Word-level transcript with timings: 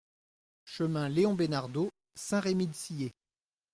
Chemin 0.65 1.09
Léon 1.09 1.35
Besnardeau, 1.35 1.91
Saint-Rémy-de-Sillé 2.15 3.13